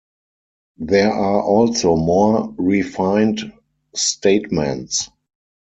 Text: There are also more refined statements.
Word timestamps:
There 0.79 1.13
are 1.13 1.43
also 1.43 1.95
more 1.95 2.55
refined 2.57 3.53
statements. 3.93 5.11